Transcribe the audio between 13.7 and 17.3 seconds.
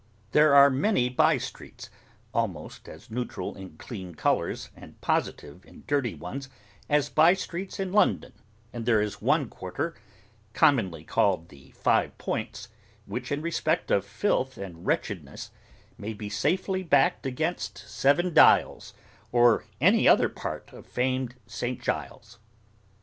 of filth and wretchedness, may be safely backed